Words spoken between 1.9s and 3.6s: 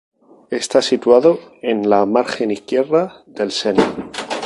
margen izquierda del